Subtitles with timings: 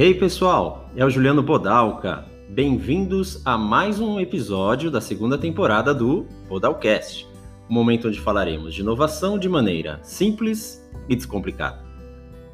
[0.00, 2.24] Hey pessoal, é o Juliano Bodalca.
[2.48, 7.26] Bem-vindos a mais um episódio da segunda temporada do Bodalcast,
[7.68, 11.84] o um momento onde falaremos de inovação de maneira simples e descomplicada.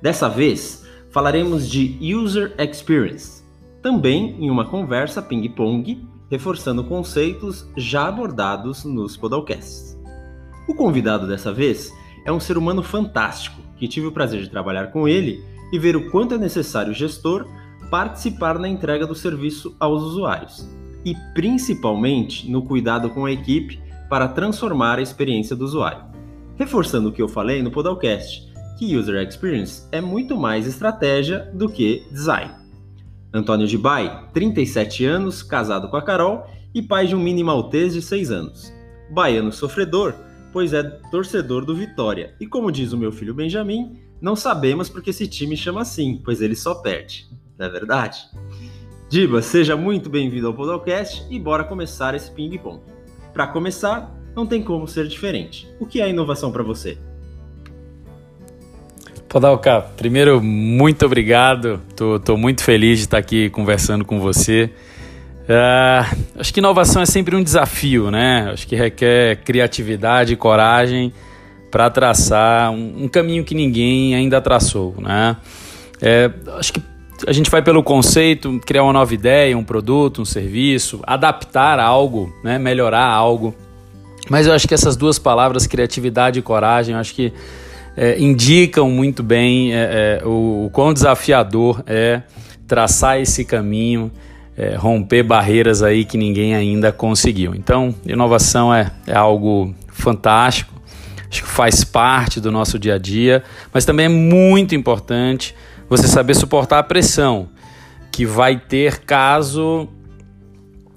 [0.00, 3.44] Dessa vez, falaremos de User Experience,
[3.82, 10.00] também em uma conversa ping-pong, reforçando conceitos já abordados nos Podalcasts.
[10.66, 11.92] O convidado dessa vez
[12.24, 15.96] é um ser humano fantástico que tive o prazer de trabalhar com ele e ver
[15.96, 17.48] o quanto é necessário o gestor
[17.90, 20.68] participar na entrega do serviço aos usuários
[21.04, 26.04] e principalmente no cuidado com a equipe para transformar a experiência do usuário.
[26.56, 31.68] Reforçando o que eu falei no Podalcast, que User Experience é muito mais estratégia do
[31.68, 32.52] que design.
[33.32, 37.94] Antônio de Bai, 37 anos, casado com a Carol e pai de um mini maltês
[37.94, 38.72] de 6 anos.
[39.10, 40.14] Baiano sofredor,
[40.52, 42.32] pois é torcedor do Vitória.
[42.38, 46.40] E como diz o meu filho Benjamin, não sabemos porque esse time chama assim, pois
[46.40, 47.26] ele só perde.
[47.58, 48.20] Não é verdade?
[49.10, 52.80] Diba, seja muito bem-vindo ao podcast e bora começar esse ping-pong.
[53.34, 55.68] Para começar, não tem como ser diferente.
[55.78, 56.96] O que é inovação para você?
[59.28, 61.82] Podalca, primeiro, muito obrigado.
[61.94, 64.70] Tô, tô muito feliz de estar aqui conversando com você.
[65.42, 68.48] Uh, acho que inovação é sempre um desafio, né?
[68.54, 71.12] Acho que requer criatividade e coragem
[71.74, 75.36] para traçar um, um, caminho que ninguém ainda traçou, né?
[76.00, 76.80] É, acho que
[77.26, 82.32] a gente vai pelo conceito, criar uma nova ideia, um produto, um serviço, adaptar algo,
[82.44, 82.60] né?
[82.60, 83.52] melhorar algo.
[84.30, 87.32] Mas eu acho que essas duas palavras, criatividade e coragem, eu acho que
[87.96, 92.22] é, indicam muito bem é, é, o, o quão desafiador é
[92.68, 94.12] traçar esse caminho
[94.56, 97.52] é, romper barreiras aí que ninguém ainda conseguiu.
[97.52, 100.73] Então, inovação é, é algo fantástico,
[101.34, 105.54] acho que faz parte do nosso dia a dia, mas também é muito importante
[105.88, 107.48] você saber suportar a pressão
[108.12, 109.88] que vai ter caso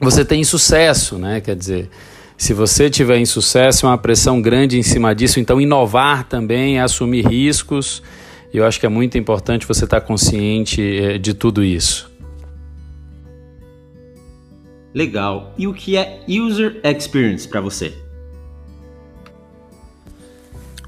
[0.00, 1.40] você tenha sucesso, né?
[1.40, 1.90] Quer dizer,
[2.36, 6.80] se você tiver insucesso, é uma pressão grande em cima disso, então inovar também é
[6.80, 8.02] assumir riscos.
[8.52, 12.10] E eu acho que é muito importante você estar consciente é, de tudo isso.
[14.94, 15.52] Legal.
[15.58, 17.92] E o que é User Experience para você?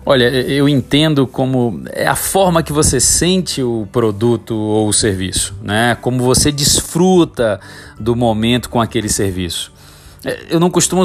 [0.05, 5.55] Olha, eu entendo como é a forma que você sente o produto ou o serviço,
[5.63, 5.97] né?
[6.01, 7.61] Como você desfruta
[8.01, 9.73] do momento com aquele serviço.
[10.25, 11.05] É, eu não costumo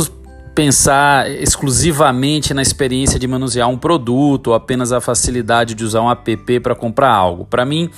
[0.56, 6.10] pensar exclusivamente na experiência de manusear um produto ou apenas a facilidade de usar um
[6.10, 7.46] app para comprar algo.
[7.46, 7.92] Para mim,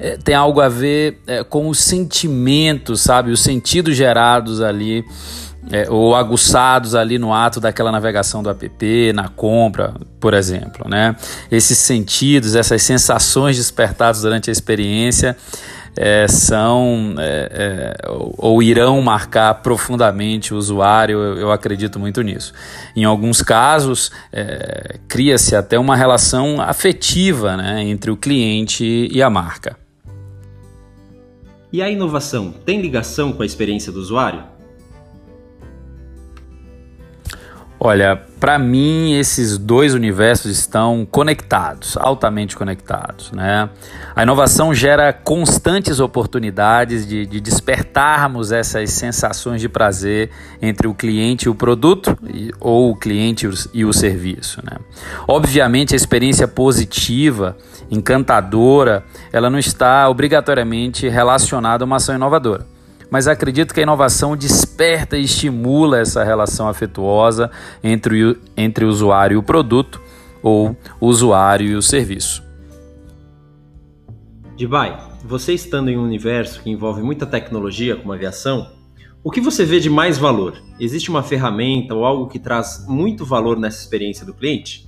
[0.00, 3.30] é, tem algo a ver é, com os sentimentos, sabe?
[3.30, 5.04] Os sentidos gerados ali.
[5.70, 11.14] É, ou aguçados ali no ato daquela navegação do app, na compra, por exemplo, né?
[11.50, 15.36] Esses sentidos, essas sensações despertadas durante a experiência
[16.00, 22.52] é, são é, é, ou irão marcar profundamente o usuário, eu, eu acredito muito nisso.
[22.94, 29.28] Em alguns casos, é, cria-se até uma relação afetiva né, entre o cliente e a
[29.28, 29.76] marca.
[31.72, 34.57] E a inovação tem ligação com a experiência do usuário?
[37.80, 43.70] Olha, para mim esses dois universos estão conectados, altamente conectados, né?
[44.16, 50.28] A inovação gera constantes oportunidades de, de despertarmos essas sensações de prazer
[50.60, 54.76] entre o cliente e o produto e, ou o cliente e o, serviço, né?
[55.28, 57.56] Obviamente a experiência positiva,
[57.88, 62.77] encantadora, ela não está obrigatoriamente relacionada a uma ação inovadora
[63.10, 67.50] mas acredito que a inovação desperta e estimula essa relação afetuosa
[67.82, 70.00] entre o, entre o usuário e o produto
[70.42, 72.42] ou o usuário e o serviço.
[74.56, 78.72] Dibai, você estando em um universo que envolve muita tecnologia como aviação,
[79.22, 80.60] o que você vê de mais valor?
[80.80, 84.87] Existe uma ferramenta ou algo que traz muito valor nessa experiência do cliente?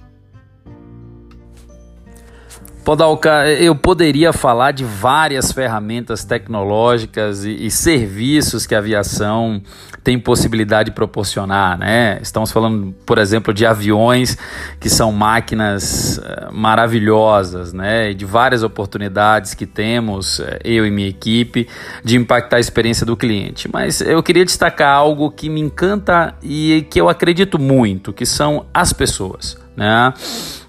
[2.85, 9.63] Podalca, eu poderia falar de várias ferramentas tecnológicas e, e, serviços que a aviação
[10.03, 12.19] tem possibilidade de proporcionar, né?
[12.23, 14.39] Estamos falando, por exemplo, de aviões
[14.81, 18.13] que são máquinas uh, maravilhosas, né?
[18.13, 21.69] E de várias oportunidades que temos, uh, eu e minha equipe,
[22.03, 23.69] de impactar a experiência do cliente.
[23.71, 28.65] Mas eu queria destacar algo que me encanta e que eu acredito muito, que são
[28.73, 30.13] as pessoas, né?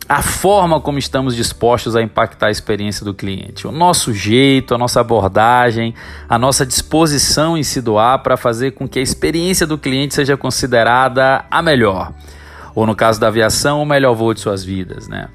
[0.08, 4.78] a forma como estamos dispostos a impactar a experiência do cliente, o nosso jeito, a
[4.78, 5.94] nossa abordagem,
[6.28, 10.36] a nossa disposição em se doar para fazer com que a experiência do cliente seja
[10.36, 12.14] considerada a melhor,
[12.74, 15.30] ou no caso da aviação, o melhor voo de suas vidas, né?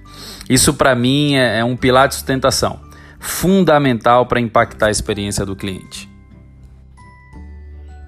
[0.49, 2.81] Isso para mim é, é um pilar de sustentação.
[3.19, 6.08] fundamental para impactar a experiência do cliente.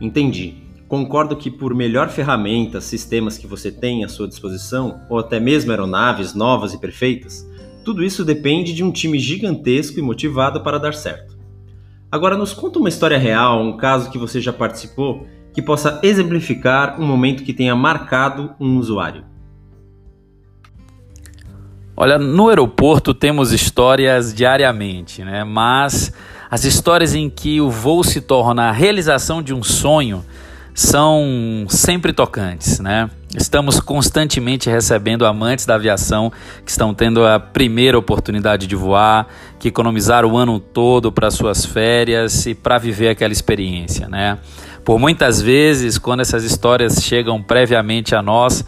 [0.01, 0.68] Entendi.
[0.89, 5.71] Concordo que por melhor ferramentas, sistemas que você tem à sua disposição, ou até mesmo
[5.71, 7.47] aeronaves novas e perfeitas,
[7.85, 11.37] tudo isso depende de um time gigantesco e motivado para dar certo.
[12.11, 16.99] Agora nos conta uma história real, um caso que você já participou, que possa exemplificar
[16.99, 19.27] um momento que tenha marcado um usuário.
[21.95, 25.45] Olha, no aeroporto temos histórias diariamente, né?
[25.45, 26.13] Mas
[26.51, 30.25] as histórias em que o voo se torna a realização de um sonho
[30.79, 33.11] são sempre tocantes, né?
[33.37, 36.33] Estamos constantemente recebendo amantes da aviação
[36.65, 39.27] que estão tendo a primeira oportunidade de voar,
[39.59, 44.39] que economizaram o ano todo para suas férias e para viver aquela experiência, né?
[44.85, 48.65] Por muitas vezes, quando essas histórias chegam previamente a nós,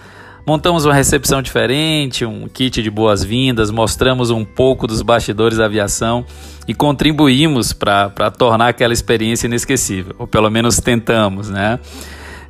[0.51, 6.27] Montamos uma recepção diferente, um kit de boas-vindas, mostramos um pouco dos bastidores da aviação
[6.67, 11.79] e contribuímos para tornar aquela experiência inesquecível, ou pelo menos tentamos, né?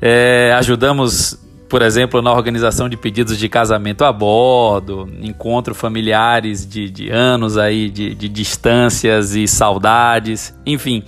[0.01, 1.39] É, ajudamos,
[1.69, 7.59] por exemplo, na organização de pedidos de casamento a bordo, encontro familiares de, de anos
[7.59, 11.05] aí de, de distâncias e saudades, enfim,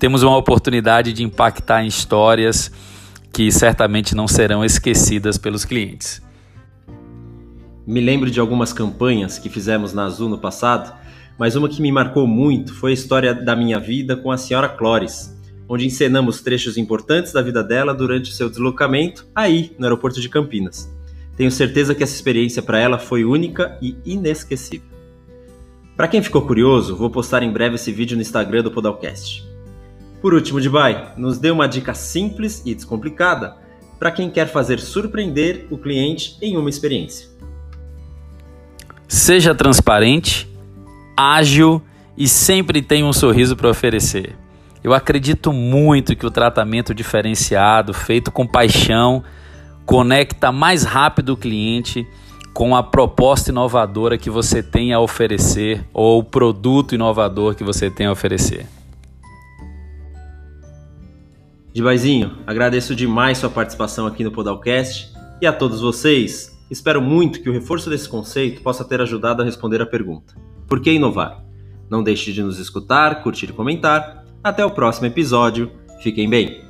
[0.00, 2.72] temos uma oportunidade de impactar em histórias
[3.32, 6.23] que certamente não serão esquecidas pelos clientes.
[7.86, 10.94] Me lembro de algumas campanhas que fizemos na Azul no passado,
[11.38, 14.70] mas uma que me marcou muito foi a história da minha vida com a senhora
[14.70, 15.36] Clores,
[15.68, 20.30] onde encenamos trechos importantes da vida dela durante o seu deslocamento aí no aeroporto de
[20.30, 20.90] Campinas.
[21.36, 24.88] Tenho certeza que essa experiência para ela foi única e inesquecível.
[25.94, 29.46] Para quem ficou curioso, vou postar em breve esse vídeo no Instagram do Podalcast.
[30.22, 33.56] Por último, Dubai, nos dê uma dica simples e descomplicada
[33.98, 37.34] para quem quer fazer surpreender o cliente em uma experiência.
[39.14, 40.48] Seja transparente,
[41.16, 41.80] ágil
[42.16, 44.36] e sempre tenha um sorriso para oferecer.
[44.82, 49.22] Eu acredito muito que o tratamento diferenciado, feito com paixão,
[49.86, 52.04] conecta mais rápido o cliente
[52.52, 57.88] com a proposta inovadora que você tem a oferecer ou o produto inovador que você
[57.88, 58.66] tem a oferecer.
[61.72, 67.48] Dibaizinho, agradeço demais sua participação aqui no Podalcast e a todos vocês, espero muito que
[67.48, 70.34] o reforço desse conceito possa ter ajudado a responder a pergunta:
[70.68, 71.44] por que inovar?
[71.88, 74.24] Não deixe de nos escutar, curtir e comentar.
[74.42, 75.70] Até o próximo episódio.
[76.02, 76.63] Fiquem bem!